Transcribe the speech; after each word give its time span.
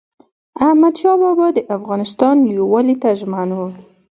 احمدشاه 0.65 1.17
بابا 1.21 1.47
د 1.53 1.59
افغانستان 1.77 2.35
یووالي 2.55 2.95
ته 3.01 3.09
ژمن 3.19 3.49
و. 3.53 3.59